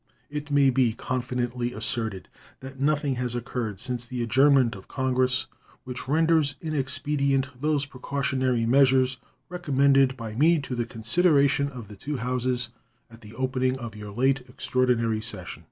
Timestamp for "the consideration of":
10.73-11.87